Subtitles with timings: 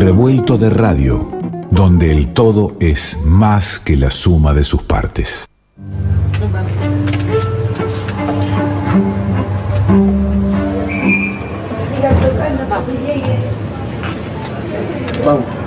[0.00, 1.30] Revuelto de radio,
[1.70, 5.46] donde el todo es más que la suma de sus partes.
[15.22, 15.59] Vamos.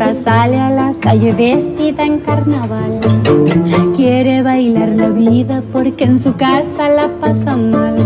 [0.00, 3.00] Sale a la calle vestida en carnaval.
[3.96, 7.96] Quiere bailar la vida porque en su casa la pasa mal.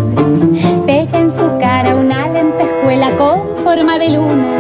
[0.87, 4.59] Pega en su cara una lentejuela con forma de luna.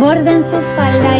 [0.00, 1.18] Borda en su falda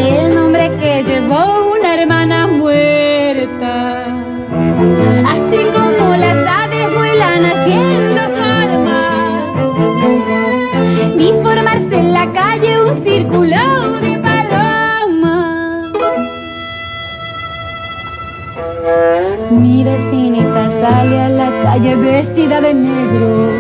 [20.88, 23.50] sale a la calle vestida de negro,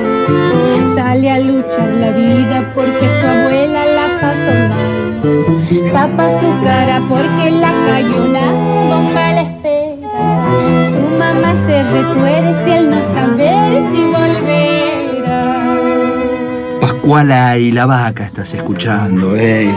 [0.94, 4.94] sale a luchar la vida porque su abuela la pasó mal.
[5.92, 8.46] Tapa su cara porque la calle una
[8.90, 10.08] bomba la espera.
[10.92, 15.40] Su mamá se retuerce al no saber si volverá.
[16.80, 19.68] Pascuala y la vaca estás escuchando, eh.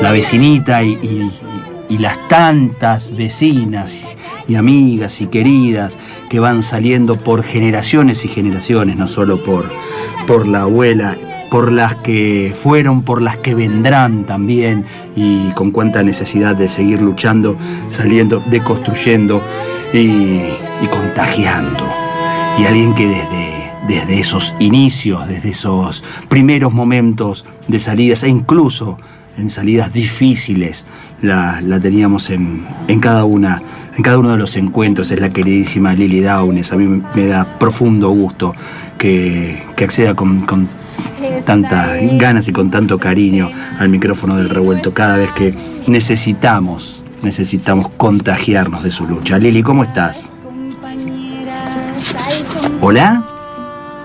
[0.00, 4.16] La vecinita y las tantas vecinas
[4.48, 9.70] y amigas y queridas que van saliendo por generaciones y generaciones, no solo por,
[10.26, 11.16] por la abuela,
[11.50, 14.84] por las que fueron, por las que vendrán también
[15.16, 17.56] y con cuánta necesidad de seguir luchando,
[17.88, 19.42] saliendo, deconstruyendo
[19.92, 21.86] y, y contagiando.
[22.58, 23.50] Y alguien que desde,
[23.88, 28.98] desde esos inicios, desde esos primeros momentos de salidas e incluso
[29.36, 30.86] en salidas difíciles,
[31.22, 33.62] la, teníamos en, en, cada una,
[33.96, 36.72] en cada uno de los encuentros, es la queridísima Lili Downes.
[36.72, 38.54] A mí me da profundo gusto
[38.98, 40.68] que, acceda con, con
[41.44, 45.54] tantas ganas y con tanto cariño al micrófono del revuelto cada vez que
[45.86, 49.38] necesitamos, necesitamos contagiarnos de su lucha.
[49.38, 50.32] Lili, ¿cómo estás?
[52.80, 53.24] ¿Hola?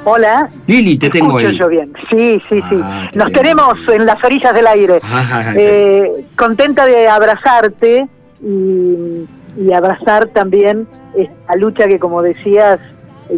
[0.05, 0.49] Hola.
[0.67, 1.57] Lili, te tengo ahí.
[1.57, 1.91] yo bien.
[2.09, 2.79] Sí, sí, sí.
[2.83, 4.99] Ah, Nos tenemos en las orillas del aire.
[5.03, 8.07] Ah, eh, contenta de abrazarte
[8.41, 9.25] y,
[9.73, 12.79] abrazar también esta lucha que, como decías,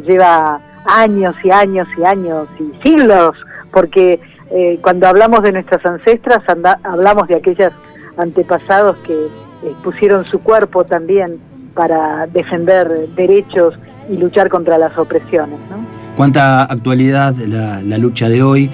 [0.05, 3.35] lleva años y años y años y siglos,
[3.72, 4.19] porque
[4.51, 6.44] eh, cuando hablamos de nuestras ancestras,
[6.83, 7.73] hablamos de aquellas
[8.17, 9.27] antepasados que
[9.83, 11.39] pusieron su cuerpo también
[11.73, 13.75] para defender derechos
[14.09, 15.59] y luchar contra las opresiones.
[16.16, 18.72] Cuánta actualidad la, la lucha de hoy,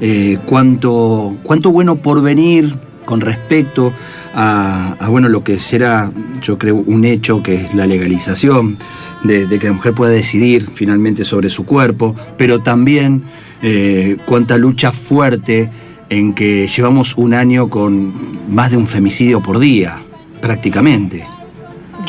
[0.00, 2.74] eh, cuánto, cuánto bueno por venir
[3.04, 3.92] con respecto
[4.38, 6.10] a, bueno, lo que será,
[6.42, 8.76] yo creo, un hecho que es la legalización
[9.24, 13.22] de, que la mujer pueda decidir finalmente sobre su cuerpo, pero también
[13.62, 15.70] eh, cuánta lucha fuerte
[16.10, 18.12] en que llevamos un año con
[18.54, 20.02] más de un femicidio por día,
[20.42, 21.24] prácticamente.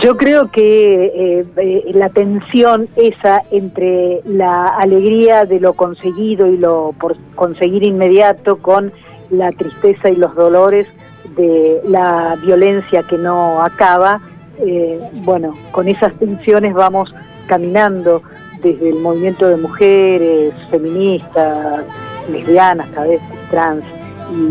[0.04, 6.58] Yo creo que eh, eh, la tensión esa entre la alegría de lo conseguido y
[6.58, 8.92] lo por conseguir inmediato con
[9.32, 10.88] la tristeza y los dolores
[11.36, 14.22] de la violencia que no acaba,
[14.60, 17.14] eh, bueno, con esas tensiones vamos
[17.48, 18.22] caminando
[18.62, 21.86] desde el movimiento de mujeres, feministas,
[22.32, 23.22] lesbianas, vez
[23.52, 23.84] trans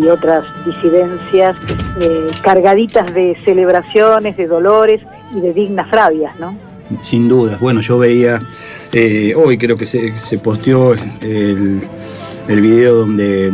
[0.01, 1.57] y otras disidencias,
[2.43, 5.03] cargaditas de celebraciones, de dolores
[5.35, 6.57] y de dignas rabias, ¿no?
[7.03, 7.59] Sin duda.
[7.61, 8.39] Bueno, yo veía,
[8.93, 11.81] eh, hoy creo que se, se posteó el,
[12.49, 13.53] el, video donde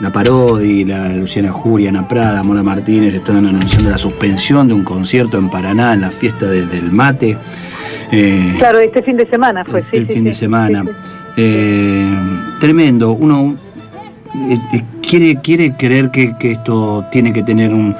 [0.00, 4.84] la Parodi, la Luciana Juria, Ana Prada, Mona Martínez estaban anunciando la suspensión de un
[4.84, 7.36] concierto en Paraná en la fiesta del mate.
[8.12, 9.96] Eh, claro, este fin de semana fue, sí.
[9.96, 10.84] El fin de semana.
[11.36, 12.18] Eh,
[12.60, 13.12] tremendo.
[13.12, 13.56] Uno
[15.02, 17.94] quiere, quiere creer que, que esto tiene que tener un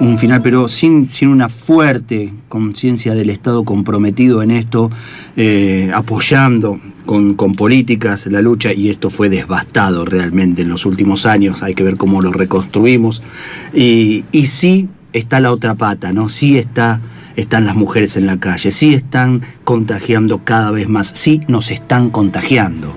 [0.00, 4.90] un final, pero sin, sin una fuerte conciencia del Estado comprometido en esto,
[5.36, 6.80] eh, apoyando
[7.10, 11.82] con, políticas la lucha, y esto fue devastado realmente en los últimos años, hay que
[11.82, 13.20] ver cómo lo reconstruimos,
[13.74, 16.28] y, y sí está la otra pata, ¿no?
[16.28, 17.00] Sí está,
[17.34, 22.10] están las mujeres en la calle, sí están contagiando cada vez más, sí nos están
[22.10, 22.92] contagiando.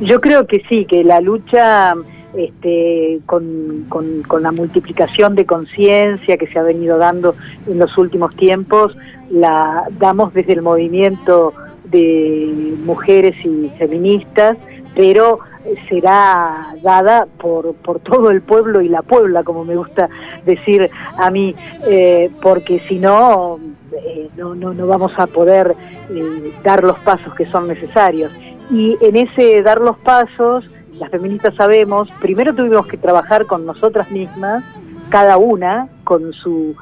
[0.00, 1.94] Yo creo que sí, que la lucha
[2.36, 7.34] este, con, con, la multiplicación de conciencia que se ha venido dando
[7.66, 8.96] en los últimos tiempos,
[9.30, 11.54] la damos desde el movimiento
[11.84, 14.56] de mujeres y feministas,
[14.94, 15.40] pero
[15.88, 20.08] será dada por, por todo el pueblo y la puebla, como me gusta
[20.44, 21.54] decir a mí,
[21.86, 23.58] eh, porque si no,
[23.92, 25.74] eh, no, no, no, vamos a poder
[26.10, 28.32] eh, dar los pasos que son necesarios.
[28.70, 30.64] Y en ese dar los pasos,
[30.98, 34.64] las feministas sabemos, primero tuvimos que trabajar con nosotras mismas,
[35.10, 36.74] cada una con su,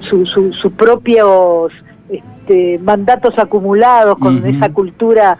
[0.00, 1.72] su, su, propios
[2.08, 5.38] este, mandatos acumulados, con esa cultura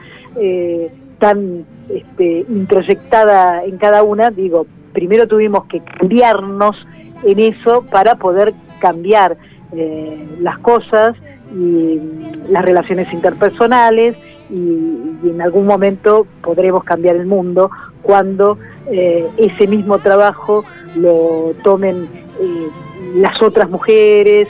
[1.18, 6.76] tan este, introyectada en cada una, digo, primero tuvimos que criarnos
[7.24, 9.36] en eso para poder cambiar
[9.72, 11.16] eh, las cosas
[11.54, 12.00] y
[12.48, 14.16] las relaciones interpersonales
[14.50, 14.90] y,
[15.24, 17.70] en algún momento podremos cambiar el mundo
[18.02, 18.58] cuando
[18.90, 20.64] eh, ese mismo trabajo
[20.96, 22.08] lo tomen
[22.40, 22.68] eh,
[23.16, 24.48] las otras mujeres,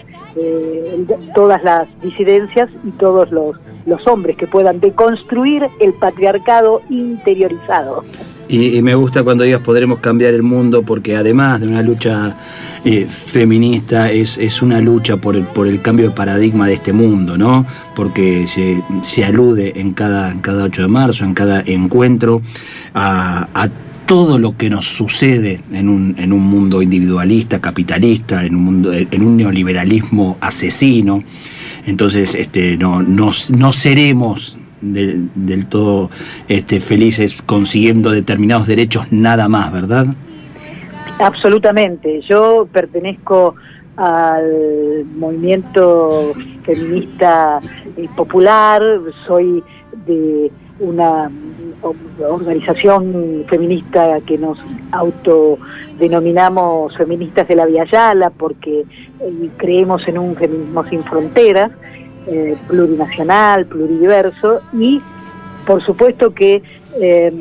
[1.34, 8.04] todas las disidencias y todos los los hombres que puedan deconstruir el patriarcado interiorizado.
[8.46, 12.36] Y, me gusta cuando digas podremos cambiar el mundo porque además de una lucha
[12.84, 16.92] eh, feminista es, es, una lucha por el, por el cambio de paradigma de este
[16.92, 17.64] mundo, ¿no?
[17.96, 22.42] Porque se, se alude en cada, en cada 8 de marzo, en cada encuentro,
[22.92, 23.68] a, a
[24.06, 28.92] todo lo que nos sucede en un, en un mundo individualista, capitalista, en un, mundo,
[28.92, 31.20] en un neoliberalismo asesino.
[31.86, 36.10] Entonces, este, no, no, no seremos del, del todo
[36.48, 40.06] este, felices consiguiendo determinados derechos nada más, ¿verdad?
[41.18, 42.20] Absolutamente.
[42.28, 43.54] Yo pertenezco
[43.96, 46.32] al movimiento
[46.64, 47.60] feminista
[48.16, 48.82] popular,
[49.26, 49.62] soy
[50.06, 50.50] de
[50.80, 51.30] una
[52.26, 54.58] organización feminista que nos
[54.92, 58.84] autodenominamos feministas de la Via Yala porque
[59.20, 61.70] eh, creemos en un feminismo sin fronteras,
[62.26, 65.00] eh, plurinacional, pluridiverso y
[65.66, 66.62] por supuesto que
[67.00, 67.32] eh,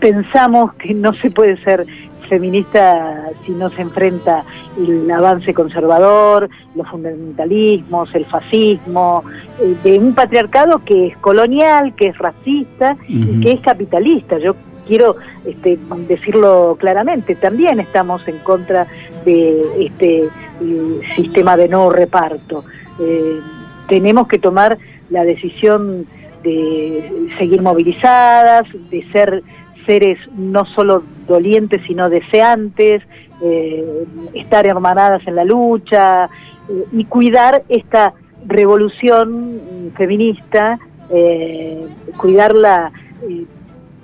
[0.00, 1.86] pensamos que no se puede ser
[2.26, 4.44] feminista si no se enfrenta
[4.76, 9.24] el avance conservador, los fundamentalismos, el fascismo,
[9.60, 14.38] eh, de un patriarcado que es colonial, que es racista y que es capitalista.
[14.38, 14.54] Yo
[14.86, 15.78] quiero este,
[16.08, 18.86] decirlo claramente, también estamos en contra
[19.24, 22.64] de este eh, sistema de no reparto.
[22.98, 23.40] Eh,
[23.88, 24.78] tenemos que tomar
[25.10, 26.06] la decisión
[26.42, 29.42] de seguir movilizadas, de ser
[29.86, 33.02] seres no solo dolientes, sino deseantes,
[33.42, 38.14] eh, estar hermanadas en la lucha eh, y cuidar esta
[38.46, 40.78] revolución feminista,
[41.10, 41.86] eh,
[42.16, 42.92] cuidarla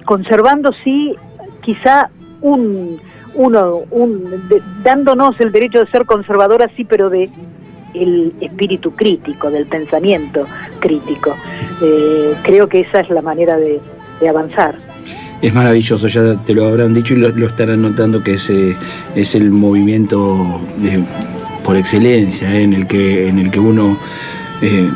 [0.05, 1.14] conservando, sí,
[1.62, 2.11] quizá
[2.43, 3.00] un,
[3.34, 4.49] uno, un,
[4.82, 7.31] dándonos el derecho de ser conservadora, sí, pero de
[7.94, 10.46] el espíritu crítico, del pensamiento
[10.81, 11.34] crítico.
[12.43, 13.81] creo que esa es la manera de
[14.29, 14.76] avanzar
[15.43, 18.77] es maravilloso, ya te lo habrán dicho y lo, estarán notando que ese
[19.17, 20.61] es el movimiento
[21.65, 23.99] por excelencia eh, en, el que, en el que uno
[24.62, 24.89] eh,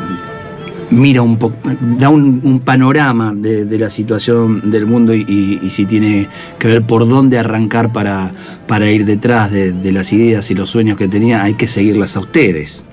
[0.89, 1.57] mira un poco,
[1.97, 7.37] da un, panorama de, la situación del mundo y, si tiene que ver por dónde
[7.37, 8.31] arrancar para,
[8.67, 12.15] para ir detrás de, de las ideas y los sueños que tenía, hay que seguirlas
[12.15, 12.85] a ustedes.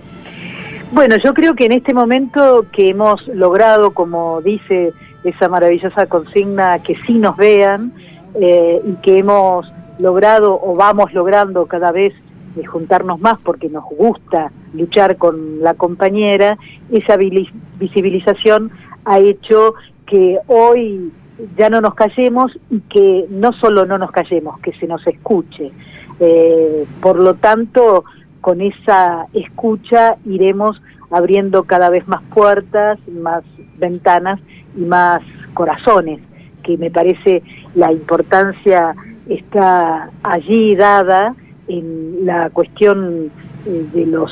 [0.91, 4.93] Bueno, yo creo que en este momento que hemos logrado, como dice
[5.25, 7.93] esa maravillosa consigna, que sí nos vean
[8.35, 12.13] eh, y que hemos logrado o vamos logrando cada vez
[12.57, 16.59] eh, juntarnos más porque nos gusta luchar con la compañera,
[16.91, 18.71] esa visibilización
[19.05, 19.75] ha hecho
[20.07, 21.13] que hoy
[21.57, 25.73] ya no nos callemos y que no solo no nos callemos, que se nos escuche.
[26.21, 28.05] Eh, por lo tanto,
[28.41, 33.43] con esa escucha iremos abriendo cada vez más puertas, más
[33.79, 34.41] ventanas
[34.77, 35.23] y más
[35.55, 36.21] corazones,
[36.63, 37.43] que me parece
[37.75, 38.95] la importancia
[39.29, 41.35] está allí dada
[41.69, 43.31] en la cuestión
[43.67, 44.31] eh, de los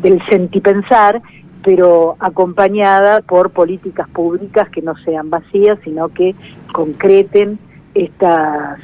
[0.00, 1.22] del sentipensar,
[1.62, 6.34] pero acompañada por políticas públicas que no sean vacías, sino que
[6.72, 7.58] concreten
[7.94, 8.78] estas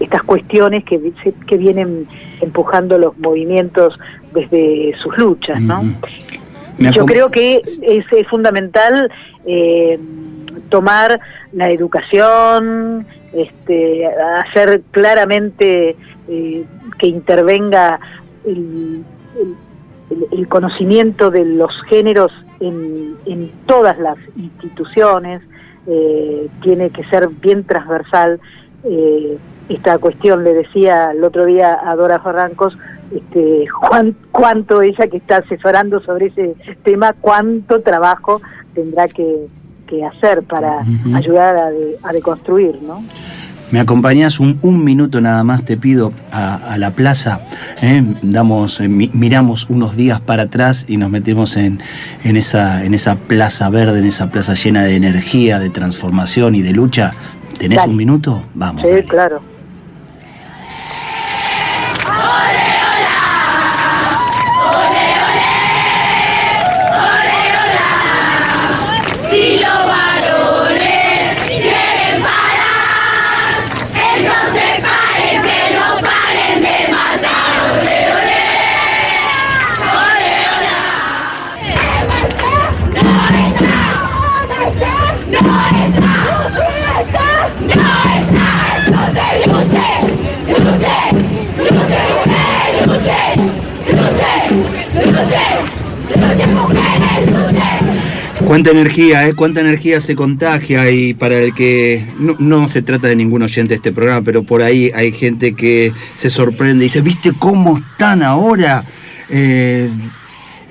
[0.00, 1.12] estas cuestiones que,
[1.46, 2.06] que vienen
[2.40, 3.98] empujando los movimientos
[4.32, 5.82] desde sus luchas, ¿no?
[6.78, 9.10] Yo creo que es, fundamental
[9.46, 9.98] eh,
[10.68, 11.20] tomar
[11.52, 15.96] la educación, este, hacer claramente
[16.28, 16.64] eh,
[16.98, 18.00] que intervenga
[18.44, 19.04] el,
[20.48, 25.42] conocimiento de los géneros en, en todas las instituciones,
[25.86, 28.40] eh, tiene que ser bien transversal
[29.68, 30.44] esta cuestión.
[30.44, 32.76] Le decía el otro día a Dora Ferrancos,
[33.14, 33.66] este,
[34.30, 38.40] cuánto ella que está asesorando sobre ese tema, cuánto trabajo
[38.74, 39.46] tendrá que,
[39.86, 40.84] que hacer para
[41.14, 41.56] ayudar
[42.02, 43.02] a, deconstruir, ¿no?
[43.70, 47.42] Me acompañas un, un, minuto nada más, te pido, a, la plaza.
[47.82, 48.02] ¿eh?
[48.22, 51.80] Damos, eh, miramos unos días para atrás y nos metemos en,
[52.24, 56.62] en, esa, en esa plaza verde, en esa plaza llena de energía, de transformación y
[56.62, 57.12] de lucha.
[57.58, 58.42] ¿Tenés un minuto?
[58.54, 58.82] Vamos.
[58.82, 59.42] Sí, claro.
[98.48, 99.34] Cuánta energía, ¿eh?
[99.34, 103.74] Cuánta energía se contagia y para el que no, se trata de ningún oyente de
[103.74, 108.22] este programa, pero por ahí hay gente que se sorprende y dice, ¿viste cómo están
[108.22, 108.84] ahora?
[109.28, 109.90] Eh,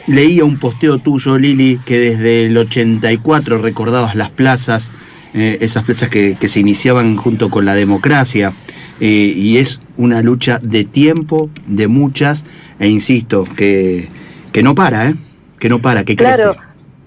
[0.08, 4.90] leía un posteo tuyo, Lili, que desde el 84 recordabas las plazas,
[5.36, 8.54] eh, esas plazas que, se iniciaban junto con la democracia,
[9.00, 12.48] eh, y es una lucha de tiempo, de muchas,
[12.80, 14.10] e insisto, que,
[14.52, 15.16] que no para, ¿eh?
[15.60, 16.56] Que no para, que claro.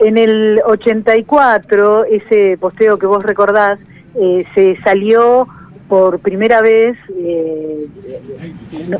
[0.00, 3.78] En el 84, ese posteo que vos recordás,
[4.14, 5.46] eh, se salió
[5.88, 7.86] por primera vez, eh,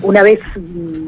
[0.02, 1.06] una vez mm,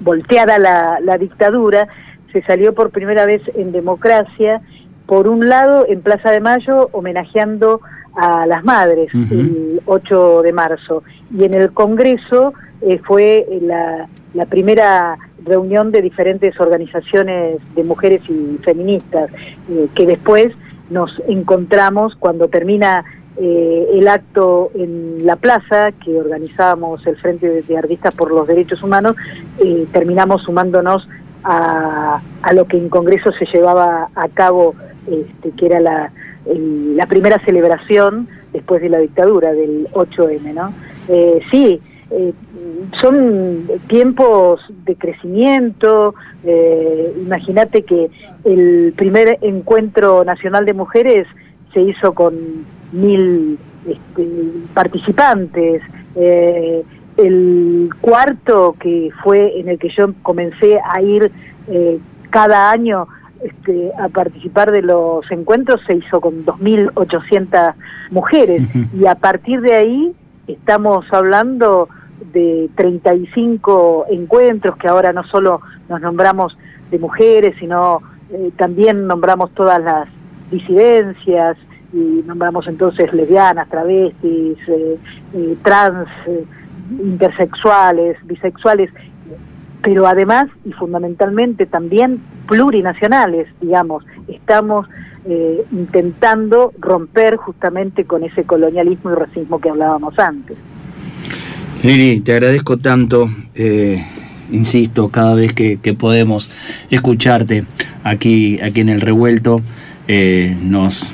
[0.00, 1.86] volteada la, dictadura,
[2.32, 4.62] se salió por primera vez en democracia,
[5.06, 7.80] por un lado en Plaza de Mayo homenajeando
[8.16, 11.04] a las madres el 8 de marzo.
[11.36, 18.22] Y en el Congreso eh, fue la, la primera reunión de diferentes organizaciones de mujeres
[18.28, 19.30] y feministas,
[19.70, 20.52] eh, que después
[20.90, 23.04] nos encontramos cuando termina
[23.36, 28.82] eh, el acto en la plaza que organizábamos el Frente de Artistas por los Derechos
[28.82, 29.16] Humanos,
[29.58, 31.08] eh, terminamos sumándonos
[31.42, 34.74] a, a, lo que en Congreso se llevaba a cabo,
[35.10, 36.12] este, que era la,
[36.44, 40.74] la primera celebración después de la dictadura del 8M, ¿no?
[41.50, 42.32] sí, eh,
[43.00, 46.14] son tiempos de crecimiento.
[46.44, 48.10] Eh, Imagínate que
[48.44, 51.26] el primer encuentro nacional de mujeres
[51.72, 52.34] se hizo con
[52.92, 54.28] mil este,
[54.74, 55.82] participantes.
[56.16, 56.82] Eh,
[57.16, 61.30] el cuarto, que fue en el que yo comencé a ir
[61.68, 61.98] eh,
[62.30, 63.06] cada año
[63.42, 67.74] este, a participar de los encuentros, se hizo con 2.800
[68.10, 68.62] mujeres.
[68.98, 70.12] Y a partir de ahí
[70.46, 71.88] estamos hablando
[72.32, 76.56] de 35 encuentros que ahora no solo nos nombramos
[76.90, 80.08] de mujeres, sino eh, también nombramos todas las
[80.50, 81.56] disidencias
[81.92, 84.98] y nombramos entonces lesbianas, travestis, eh,
[85.34, 86.08] eh, trans,
[86.90, 88.90] intersexuales, bisexuales,
[89.82, 94.86] pero además y fundamentalmente también plurinacionales, digamos, estamos
[95.70, 100.56] intentando romper justamente con ese colonialismo y racismo que hablábamos antes.
[101.82, 104.04] Lili, te agradezco tanto, eh,
[104.52, 106.50] insisto, cada vez que, podemos
[106.90, 107.64] escucharte
[108.04, 109.62] aquí, aquí en el revuelto,
[110.06, 111.06] eh, nos,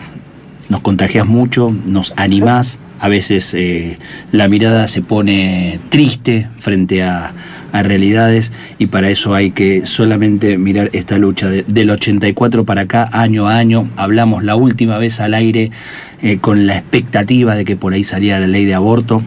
[0.69, 3.99] nos contagias mucho, nos animás, a veces eh,
[4.33, 7.33] la mirada se pone triste frente a,
[7.73, 13.49] realidades y para eso hay que solamente mirar esta lucha del 84 para acá, año
[13.49, 13.87] a año.
[13.97, 15.73] Hablamos la última vez al aire
[16.41, 19.23] con la expectativa de que por ahí salía la ley de aborto.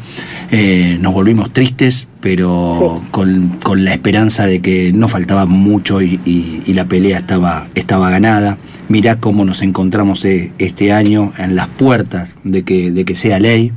[0.51, 6.85] Eh, nos volvimos tristes, pero con, la esperanza de que no faltaba mucho y, la
[6.85, 8.57] pelea estaba, estaba ganada.
[8.87, 13.39] Mirá cómo nos encontramos eh, este año en las puertas de que, de que sea
[13.39, 13.71] ley.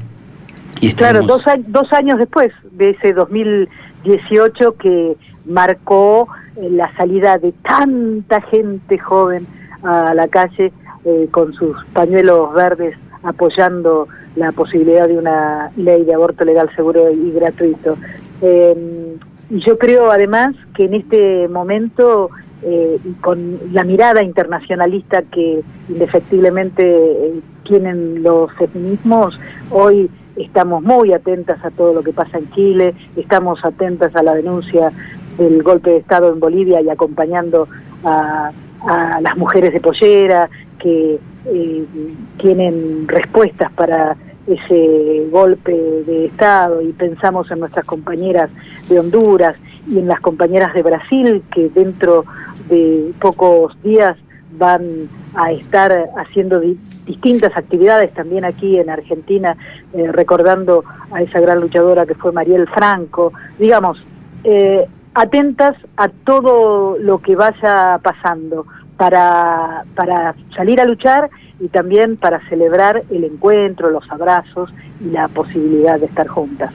[0.80, 7.52] Y Claro, dos, dos años después de ese 2018 que marcó eh, la salida de
[7.52, 9.46] tanta gente joven
[9.82, 10.72] a la calle
[11.30, 17.30] con sus pañuelos verdes apoyando la posibilidad de una ley de aborto legal, seguro y
[17.32, 17.96] gratuito.
[18.40, 19.16] Eh,
[19.50, 22.30] yo creo además que en este momento,
[22.62, 29.38] eh, con la mirada internacionalista que indefectiblemente eh, tienen los feminismos,
[29.70, 34.34] hoy estamos muy atentas a todo lo que pasa en Chile, estamos atentas a la
[34.34, 34.90] denuncia
[35.36, 37.68] del golpe de Estado en Bolivia y acompañando
[38.04, 38.50] a,
[38.86, 40.48] a las mujeres de pollera
[40.82, 41.84] que eh,
[42.38, 48.50] tienen respuestas para ese golpe de Estado y pensamos en nuestras compañeras
[48.88, 52.24] de Honduras y en las compañeras de Brasil que dentro
[52.68, 54.16] de pocos días
[54.58, 59.56] van a estar haciendo distintas actividades también aquí en Argentina,
[59.92, 63.98] eh, recordando a esa gran luchadora que fue Mariel Franco, digamos,
[64.44, 68.66] eh, atentas a todo lo que vaya pasando
[69.02, 71.28] para, para salir a luchar
[71.58, 74.72] y también para celebrar el encuentro, los abrazos
[75.04, 76.72] y la posibilidad de estar juntas.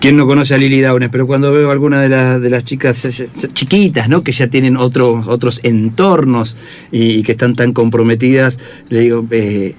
[0.00, 1.10] ¿Quién no conoce a Lili Downes?
[1.12, 3.06] Pero cuando veo a alguna de, de las chicas
[3.52, 4.24] chiquitas, ¿no?
[4.24, 6.56] Que ya tienen otros otros entornos
[6.90, 9.74] y, que están tan comprometidas, le digo, eh,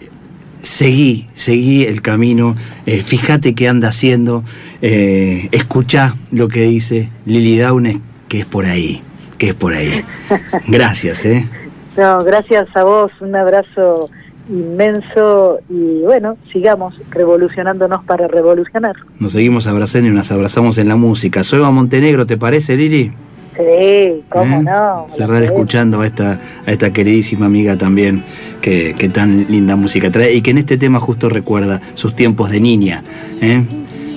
[0.61, 4.43] seguí, seguí el camino, eh, fíjate qué anda haciendo,
[4.83, 9.01] eh, escuchá lo que dice Lili Downes, que es por ahí,
[9.39, 10.03] que es por ahí.
[10.67, 11.49] Gracias, ¿eh?
[11.97, 14.09] No, gracias a vos, un abrazo
[14.49, 18.95] inmenso y bueno, sigamos revolucionándonos para revolucionar.
[19.19, 21.43] Nos seguimos abrazando y nos abrazamos en la música.
[21.43, 23.11] Soy Montenegro, ¿te parece, Lili?
[23.55, 24.63] Sí, cómo ¿Eh?
[24.63, 25.05] no.
[25.09, 28.23] Cerrar escuchando a esta, a esta queridísima amiga también,
[28.61, 32.49] que, que, tan linda música trae y que en este tema justo recuerda sus tiempos
[32.49, 33.03] de niña.
[33.41, 33.63] ¿eh?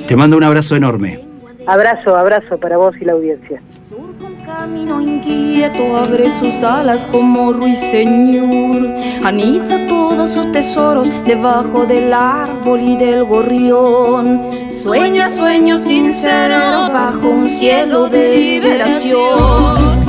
[0.07, 1.26] Te mando un abrazo enorme.
[1.67, 3.61] Abrazo, abrazo para vos y la audiencia
[4.47, 8.89] camino inquieto abre sus alas como ruiseñor.
[9.25, 14.49] Anida todos sus tesoros debajo del árbol y del gorrión.
[14.71, 20.07] Sueña sueños sinceros bajo un cielo de liberación.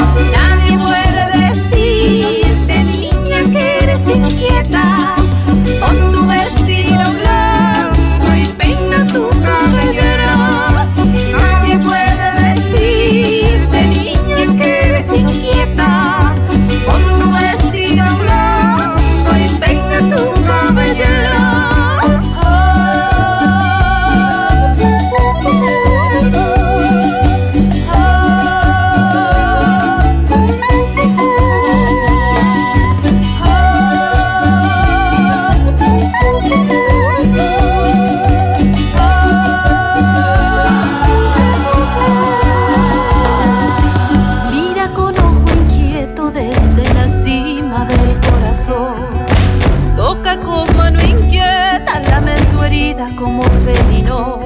[52.67, 54.39] Herida como felino.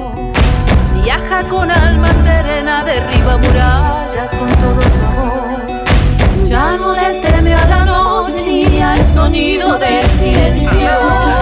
[1.02, 6.48] Viaja con alma serena, derriba murallas con todo su amor.
[6.48, 11.41] Ya no le teme a la noche ni al sonido del silencio.